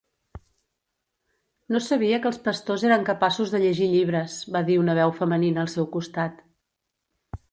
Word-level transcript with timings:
"No 1.73 1.81
sabia 1.87 2.19
que 2.23 2.27
els 2.29 2.39
pastors 2.47 2.85
eren 2.89 3.05
capaços 3.11 3.53
de 3.55 3.61
llegir 3.65 3.91
llibres", 3.93 4.39
va 4.57 4.63
dir 4.71 4.79
una 4.87 4.95
veu 5.03 5.15
femenina 5.21 5.63
al 5.67 5.73
seu 5.77 5.89
costat. 5.99 6.41